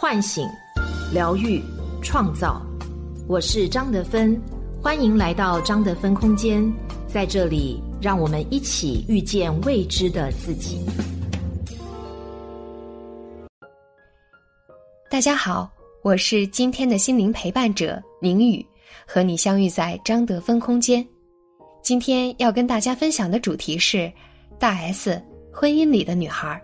[0.00, 0.48] 唤醒、
[1.12, 1.62] 疗愈、
[2.02, 2.62] 创造。
[3.28, 4.34] 我是张德芬，
[4.82, 6.72] 欢迎来到张德芬空间，
[7.06, 10.80] 在这里，让我们一起遇见未知的自己。
[15.10, 15.70] 大家好，
[16.02, 18.64] 我是今天的心灵陪伴者宁宇，
[19.06, 21.06] 和你相遇在张德芬空间。
[21.82, 24.10] 今天要跟大家分享的主题是
[24.58, 25.22] 大 S
[25.52, 26.58] 婚姻里的女孩，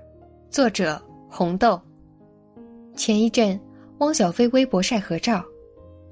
[0.51, 0.99] 作者
[1.29, 1.79] 红豆。
[2.97, 3.61] 前一阵，
[3.99, 5.45] 汪小菲微博晒合照，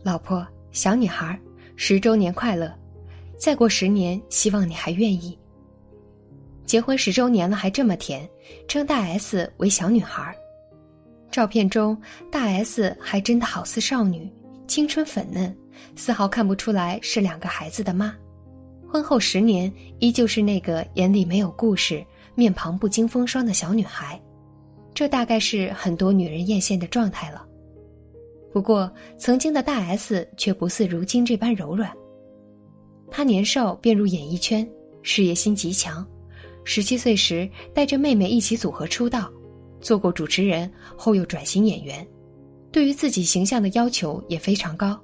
[0.02, 1.38] 老婆小女孩，
[1.76, 2.70] 十周年快乐！
[3.38, 5.36] 再过十年，希望你还愿意。
[6.66, 8.28] 结婚十周年了还这么甜，
[8.68, 10.36] 称大 S 为小女孩。
[11.30, 11.98] 照片中，
[12.30, 14.30] 大 S 还真的好似少女，
[14.68, 15.56] 青春粉嫩，
[15.96, 18.14] 丝毫看不出来是两个孩子的妈。
[18.86, 24.20] 婚后十年，依旧是那个眼里没有故事、面庞不经风霜的小女孩。
[24.94, 27.44] 这大概是很多女人艳羡的状态了。
[28.52, 31.92] 不过，曾经的大 S 却不似如今这般柔软。
[33.10, 34.66] 她年少便入演艺圈，
[35.02, 36.06] 事业心极强。
[36.62, 39.30] 十七岁时，带着妹妹一起组合出道，
[39.80, 42.06] 做过主持人，后又转型演员。
[42.70, 44.98] 对于自己形象的要求也非常高。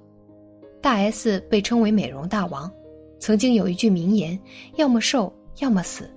[0.80, 2.72] 大 S 被称为美容大王，
[3.18, 4.38] 曾经有一句名言
[4.78, 6.08] ：“要么瘦，要么死。”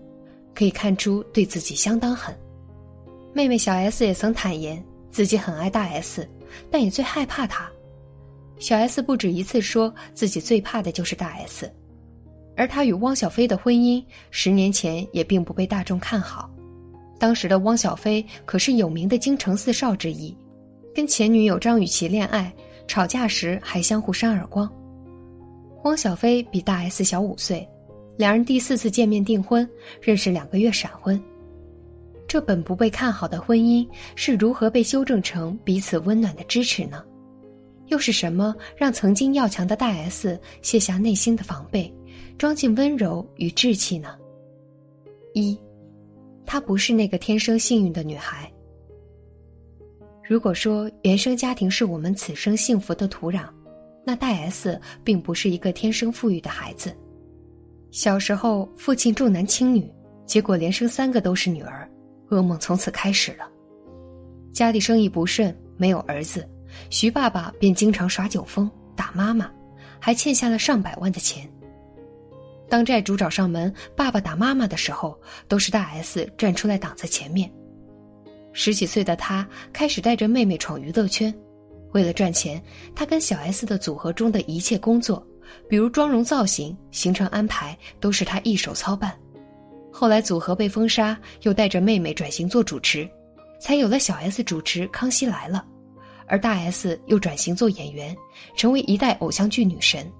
[0.55, 2.33] 可以看出对自己相当狠。
[3.33, 6.27] 妹妹小 S 也曾坦言自己很爱大 S，
[6.69, 7.69] 但也最害怕她。
[8.59, 11.69] 小 S 不止一次说自己最怕的就是大 S，
[12.55, 16.49] 而她与汪小菲的婚姻十年前也并不被大众看好。
[17.19, 20.35] 当时的汪小菲可是有名的京城四少之一，
[20.93, 22.53] 跟前女友张雨绮恋爱，
[22.87, 24.71] 吵架时还相互扇耳光。
[25.83, 27.67] 汪小菲比大 S 小五岁，
[28.17, 29.67] 两人第四次见面订婚，
[30.01, 31.19] 认识两个月闪婚。
[32.33, 37.05] 这本不被看好的婚姻是如何被修正成彼此温暖的支持呢？
[37.89, 41.93] 又是什么让曾经要强的大 S 卸下内心的防备，
[42.35, 44.17] 装进温柔与稚气呢？
[45.35, 45.55] 一，
[46.43, 48.51] 她不是那个天生幸运的女孩。
[50.27, 53.45] 如果说原生家庭是我们此生幸福的土壤，
[54.03, 56.91] 那大 S 并不是一个天生富裕的孩子。
[57.91, 59.87] 小时候父亲重男轻女，
[60.25, 61.87] 结果连生三个都是女儿。
[62.29, 63.47] 噩梦从此开始了。
[64.51, 66.47] 家里生意不顺，没有儿子，
[66.89, 69.51] 徐爸爸便经常耍酒疯打妈妈，
[69.99, 71.49] 还欠下了上百万的钱。
[72.69, 77.51] 当债主找上门，爸爸打妈妈的时候，都是大 S 站出来挡在前面。
[78.51, 81.33] 十几岁的他开始带着妹妹闯娱乐圈，
[81.91, 82.61] 为了赚钱，
[82.95, 85.25] 他跟小 S 的组合中的一切工作，
[85.67, 89.11] 比如妆容造型、行程安排，都是他一手操办。
[89.95, 93.07] 后来组合被封杀，又带着妹妹转型做主持，
[93.61, 95.63] 才有了小 S 主持《康熙来了》，
[96.25, 98.17] 而大 S 又转型做演员，
[98.57, 100.11] 成为一代偶像剧女神。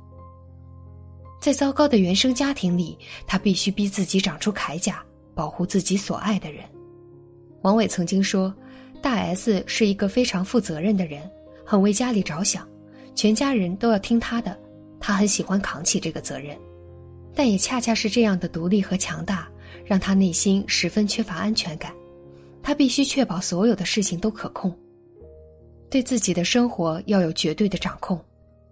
[1.42, 2.96] 在糟糕的原生家庭里，
[3.26, 5.04] 她必须逼自己长出铠甲，
[5.34, 6.64] 保护自己所爱的人。
[7.64, 8.54] 王伟曾经说，
[9.02, 11.28] 大 S 是一个非常负责任的人，
[11.66, 12.66] 很为家里着想，
[13.16, 14.56] 全家人都要听她的，
[15.00, 16.56] 她很喜欢扛起这个责任，
[17.34, 19.50] 但也恰恰是这样的独立和强大。
[19.86, 21.94] 让他内心十分缺乏安全感，
[22.62, 24.74] 他必须确保所有的事情都可控，
[25.90, 28.20] 对自己的生活要有绝对的掌控。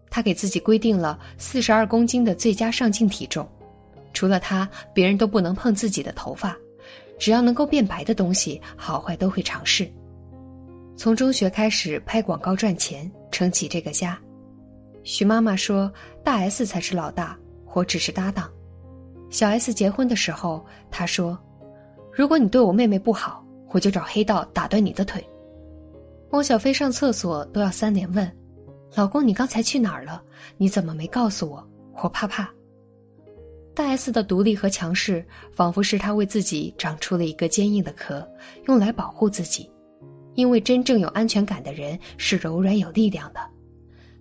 [0.10, 3.48] 他给自己规定了四十二公斤的最佳上镜体重，
[4.14, 6.54] 除了他，别人都不能碰自己的头发，
[7.18, 9.90] 只要能够变白的东西，好坏都会尝试。
[10.98, 14.20] 从中学开始拍广告赚钱，撑起这个家。
[15.04, 15.92] 徐妈妈说
[16.24, 17.36] ：“大 S 才是老大，
[17.74, 18.52] 我只是搭档。”
[19.31, 21.40] 小 S 结婚的时候，他说
[22.14, 25.25] ：“如果你对我妹妹不好，我就找黑道打断你的腿。”
[26.31, 28.30] 汪小菲上厕所都要三连问
[28.94, 30.22] ：“老公，你刚才去哪儿了？
[30.58, 31.66] 你怎么没告诉我？
[32.03, 32.50] 我怕怕。”
[33.74, 38.30] 大 S 的独立和强势，仿佛是她为自己长出了一个坚硬的壳，
[38.68, 39.72] 用来保护自己。
[40.36, 43.39] 因为真正有安全感的人是柔软有力量的，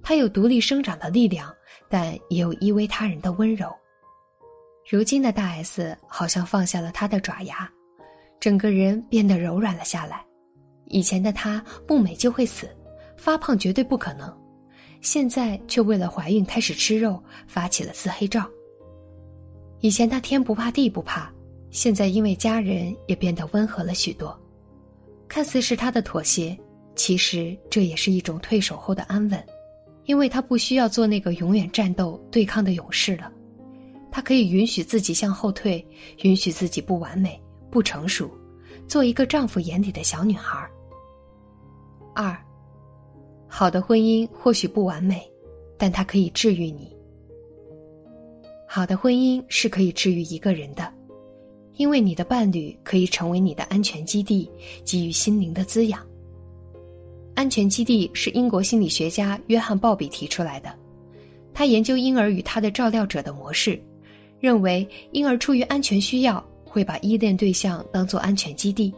[0.02, 1.52] 她有独立生长的力量，
[1.88, 3.68] 但也有依偎他人的温柔。
[4.90, 7.70] 如今的大 S 好像放下了她的爪牙，
[8.40, 10.20] 整个人变得柔软了下来。
[10.86, 12.68] 以前的她不美就会死，
[13.16, 14.36] 发胖绝对不可能，
[15.00, 18.44] 现在却为了怀孕开始吃肉，发起了自黑照。
[19.78, 21.32] 以前她天不怕地不怕，
[21.70, 24.36] 现在因为家人也变得温和了许多。
[25.28, 26.58] 看似是她的妥协，
[26.96, 29.46] 其实这也是一种退守后的安稳，
[30.06, 33.30] 因为她不需要做那个永远战斗对抗的勇士了。
[34.10, 35.86] 他可以允许自己向后退，
[36.22, 37.40] 允许自己不完美、
[37.70, 38.30] 不成熟，
[38.88, 40.68] 做一个丈夫眼里的小女孩。
[42.14, 42.36] 二，
[43.46, 45.22] 好的婚姻或许不完美，
[45.78, 46.94] 但它可以治愈你。
[48.66, 50.92] 好的婚姻是可以治愈一个人的，
[51.76, 54.50] 因为你的伴侣可以成为你的安全基地，
[54.84, 56.04] 给予心灵的滋养。
[57.34, 60.72] 安全基地是英国心理学家约翰鲍比提出来的，
[61.54, 63.80] 他研究婴儿与他的照料者的模式，
[64.40, 68.92] 认为婴儿出于安全需要，会把依恋对象当做安全基地。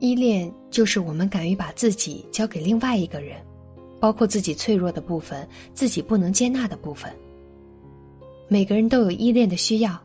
[0.00, 3.40] 依恋就是我们敢于把自己交给另外一个人，
[4.00, 7.10] 包括自己脆弱的部分、自己不能接纳的部分。
[8.48, 9.98] 每个人都有依恋的需要，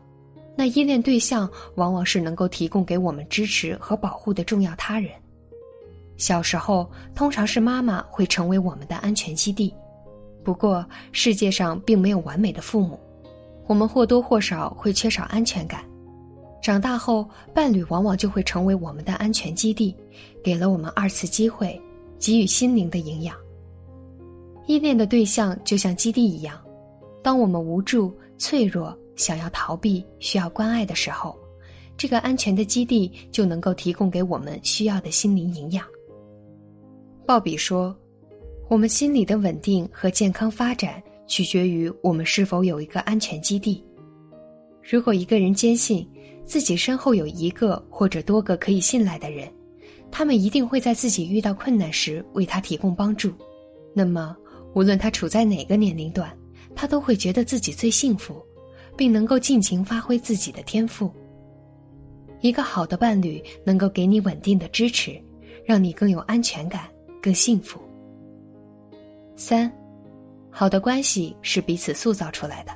[0.56, 5.10] 那依恋对象往往是能够提供给我们支持和保护的重要他人。
[6.16, 9.74] 小时候，通常是妈妈会成为我们的安全基地。
[10.44, 12.98] 不过，世界上并没有完美的父母，
[13.70, 15.84] 我们或多或少会缺少安全感。
[16.60, 17.24] 长大后，
[17.54, 19.94] 伴侣往往就会成为我们的安全基地，
[20.42, 21.80] 给了我们二次机会，
[22.18, 23.36] 给予心灵的营养。
[24.66, 26.60] 依恋的对象就像基地一样，
[27.22, 31.38] 当我们无助、脆弱、想要逃避、需要关爱的时候，
[31.96, 35.86] 这个安全的基地就能够提供给我们需要的心灵营养。
[37.24, 37.96] 鲍比说
[38.68, 43.82] ：“我们心理的稳定和健康发展，取决于我们是否有一个安全基地。
[44.82, 46.04] 如果一个人坚信，
[46.44, 49.48] 自己身后有一个或者多个可以信赖的人，
[50.10, 53.32] 他们一定会在自己遇到困难时为他提供帮助。
[53.94, 54.36] 那么，
[54.74, 56.36] 无论他处在哪个年龄段，
[56.74, 58.34] 他都会觉得自己最幸福，
[58.96, 61.12] 并能够尽情发挥自己的天赋。
[62.40, 65.16] 一个好的伴侣能够给你稳定的支持，
[65.64, 66.88] 让你更有安全感、
[67.22, 67.78] 更幸福。
[69.36, 69.72] 三，
[70.50, 72.72] 好的关系是彼此塑造出来的。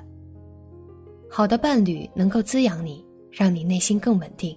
[1.30, 3.04] 好的伴侣能够滋养你。
[3.36, 4.56] 让你内心更稳定，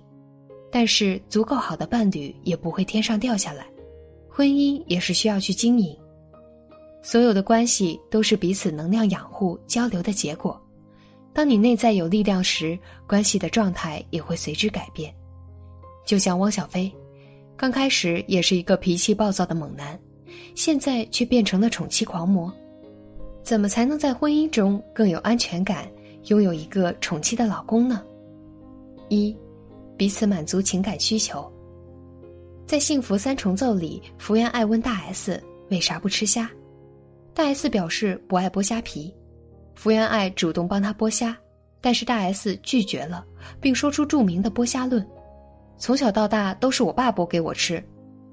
[0.71, 3.65] 但是足够好的伴侣也不会天上掉下来，
[4.29, 5.97] 婚姻也是需要去经营。
[7.01, 10.61] 所有的关系都是彼此能量养护、交流的结果。
[11.33, 12.77] 当你内在有力量时，
[13.07, 15.11] 关系的状态也会随之改变。
[16.05, 16.93] 就像汪小菲，
[17.55, 19.99] 刚开始也是一个脾气暴躁的猛男，
[20.53, 22.53] 现在却变成了宠妻狂魔。
[23.47, 25.89] 怎么才能在婚姻中更有安全感，
[26.25, 28.03] 拥有一个宠妻的老公呢？
[29.07, 29.33] 一，
[29.95, 31.49] 彼此满足情感需求。
[32.65, 36.51] 在《幸福三重奏》里，福原爱问大 S 为啥不吃虾，
[37.33, 39.15] 大 S 表示不爱剥虾皮，
[39.75, 41.33] 福原爱主动帮他剥虾，
[41.79, 43.25] 但是大 S 拒绝了，
[43.61, 45.07] 并说出著名的剥虾论：
[45.77, 47.81] 从小到大都是我爸剥给我吃，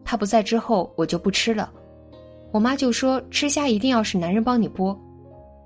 [0.05, 1.73] 他不在之后我就不吃了。
[2.55, 4.97] 我妈就说吃虾一定要是男人帮你剥，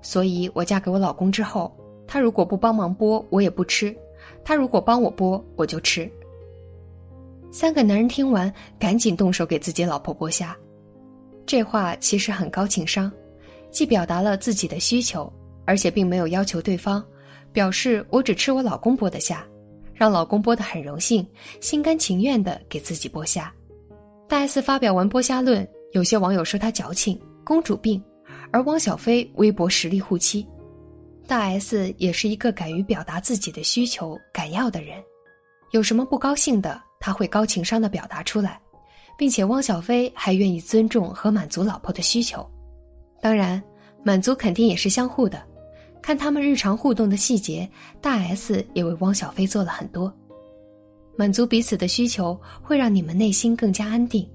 [0.01, 1.71] 所以我嫁给我老公之后，
[2.07, 3.95] 他如果不帮忙剥，我也不吃。
[4.43, 6.11] 他如果帮我剥，我就吃。
[7.51, 10.57] 三个男人听完，赶紧动手给自己老婆剥虾。
[11.45, 13.11] 这话其实很高情商，
[13.69, 15.31] 既表达了自己的需求，
[15.65, 17.05] 而且并没有要求对方，
[17.53, 19.45] 表示我只吃我老公剥的虾，
[19.93, 21.23] 让老公剥的很荣幸，
[21.61, 23.53] 心甘情愿的给自己剥虾。
[24.27, 28.01] 大 S 发表完剥虾论，有些网友说她矫情、公主病，
[28.51, 30.45] 而汪小菲微博实力护妻。
[31.27, 34.97] 大 S 也是一个敢于表达自己的需求、敢要的人，
[35.71, 38.59] 有什么不高兴的，他会高情商的表达出来，
[39.17, 42.43] 并且汪小菲还愿意尊重和满足老婆的需求。
[43.21, 43.61] 当然，
[44.03, 45.39] 满足肯定也是相互的。
[46.01, 47.69] 看他们日常互动的细节，
[48.01, 50.11] 大 S 也为汪小菲做了很多。
[51.17, 54.27] 满足彼此的需求，会让你们内心更加安定。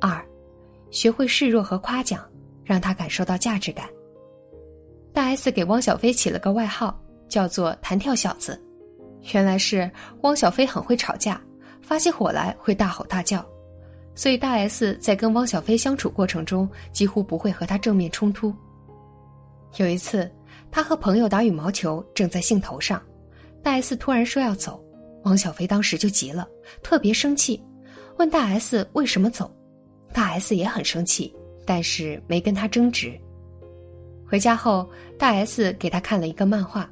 [0.00, 0.24] 二，
[0.90, 2.24] 学会示弱和夸奖，
[2.64, 3.88] 让他感受到价值感。
[5.12, 8.60] 大 S 给汪小菲起了个外号，叫做“弹跳小子”，
[9.32, 9.90] 原来是
[10.22, 11.40] 汪小菲很会吵架，
[11.80, 13.44] 发起火来会大吼大叫，
[14.14, 18.54] 所以大 S 在跟汪小菲相处过程中几乎不会和他正面冲突。
[19.78, 20.30] 有一次，
[20.70, 23.02] 他和朋友打羽毛球，正在兴头上，
[23.62, 24.84] 大 S 突然说要走，
[25.24, 26.46] 汪小菲当时就急了，
[26.82, 27.64] 特别生气，
[28.18, 29.50] 问大 S 为什么走，
[30.16, 31.30] 大 S 也很生气，
[31.66, 33.12] 但是没跟他争执。
[34.26, 36.90] 回家后，大 S 给他看了一个漫画，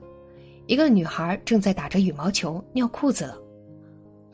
[0.67, 3.39] 一个女孩正在打着羽毛球尿裤子了。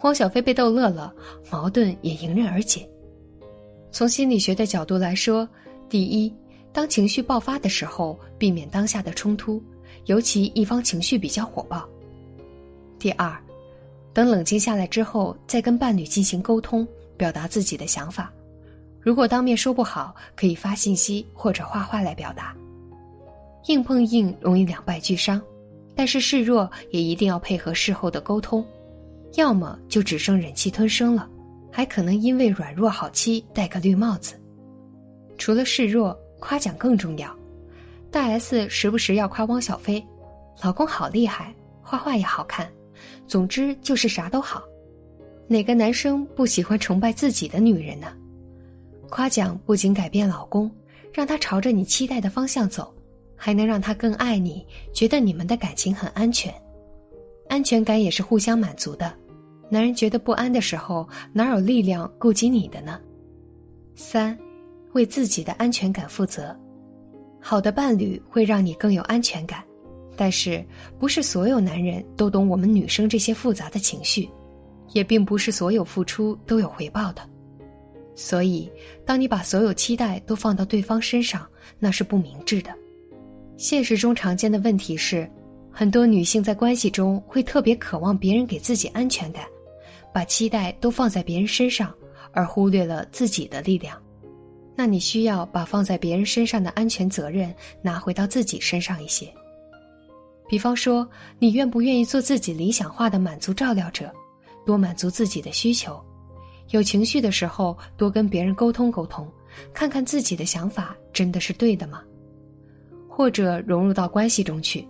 [0.00, 1.14] 汪小菲被逗乐了，
[1.52, 2.84] 矛盾也迎刃而解。
[3.92, 5.48] 从心理学的角度来说，
[5.88, 6.34] 第一，
[6.72, 9.62] 当情绪爆发的时候，避免当下的冲突，
[10.06, 11.88] 尤其一方情绪比较火爆；
[12.98, 13.40] 第二，
[14.12, 16.84] 等冷静下来之后，再跟伴侣进行沟通，
[17.16, 18.32] 表达自己的想法。
[19.00, 22.54] 如果当面说不好，可以发信息或者画画来表达。
[23.66, 25.40] 硬碰硬容易两败俱伤，
[25.94, 28.64] 但是示弱也一定要配合事后的沟通，
[29.34, 31.28] 要么就只剩忍气吞声了，
[31.70, 34.34] 还可能因为软弱好欺戴个绿帽子。
[35.38, 37.34] 除了示弱，夸奖更重要。
[38.10, 40.04] 大 S 时不时要夸汪小菲，
[40.62, 42.70] 老公好厉害，画画也好看，
[43.26, 44.62] 总之就是啥都好。
[45.46, 48.08] 哪个男生不喜欢崇拜自己的女人呢？
[49.10, 50.70] 夸奖不仅改变老公，
[51.12, 52.94] 让他朝着你期待的方向走，
[53.36, 54.64] 还能让他更爱你，
[54.94, 56.54] 觉得你们的感情很安全。
[57.48, 59.12] 安全感也是互相满足的。
[59.68, 63.00] 男人觉得不安的时候，哪有力量顾及你的呢？
[63.96, 64.38] 三，
[64.92, 66.56] 为自己的安全感负责。
[67.40, 69.64] 好的伴侣会让你更有安全感，
[70.16, 70.64] 但是
[70.98, 74.28] 不是所有男人都懂我们女生这些复杂的情绪，
[74.92, 77.28] 也并不是所有付出都有回报的。
[78.22, 78.70] 所以，
[79.06, 81.48] 当你把所有期待都放到对方身上，
[81.78, 82.70] 那是不明智的。
[83.56, 85.26] 现实中常见的问题是，
[85.72, 89.44] 很多女性在关系中会特别渴望别人给自己安全感。
[90.12, 91.94] 把期待都放在别人身上，
[92.32, 93.98] 而忽略了自己的力量，
[94.76, 99.32] 那你需要把放在别人身上的安全责任拿回到自己身上一些。
[100.46, 101.08] 比方说，
[101.38, 104.12] 你愿不愿意做自己理想化的满足照料者，
[104.66, 105.98] 多满足自己的需求？
[106.70, 109.28] 有情绪的时候，多跟别人沟通沟通，
[109.72, 112.02] 看看自己的想法真的是对的吗？
[113.08, 114.86] 或者融入到关系中去，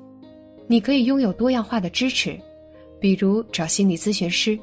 [0.67, 2.39] 你可以拥有多样化的支持，
[3.01, 4.59] 比如找心理咨询师。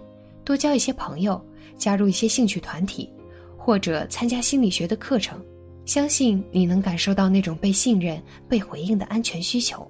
[0.45, 1.43] 多交一些朋友，
[1.75, 3.11] 加入一些兴趣团体，
[3.57, 5.43] 或者参加心理学的课程，
[5.85, 9.85] 相信你能感受到那种被信任、被回应的安全需求。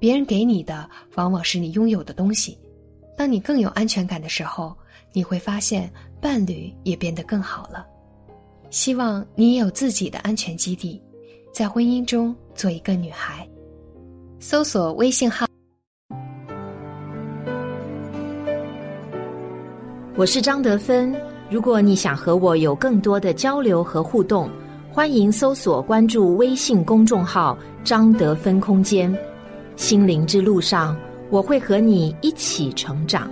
[0.00, 2.58] 别人给你的，往往是你拥有的东西。
[3.16, 4.76] 当你更有安全感的时候，
[5.18, 7.84] 你会发现伴侣也变得更好了。
[8.70, 11.02] 希望你也有自己的安全基地，
[11.52, 13.44] 在婚姻中做一个女孩。
[14.38, 15.44] 搜索微信号。
[20.14, 21.12] 我是张德芬。
[21.50, 24.48] 如果你想和我有更多的交流和互动，
[24.88, 29.12] 欢迎搜索关注微信公众号“张德芬空间”。
[29.74, 30.96] 心灵之路上，
[31.28, 33.28] 我会和你一起成长。